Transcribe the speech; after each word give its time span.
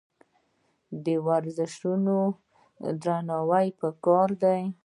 د 1.05 1.07
ورزشکارانو 1.27 2.19
درناوی 3.03 3.67
پکار 3.79 4.29
دی. 4.43 4.61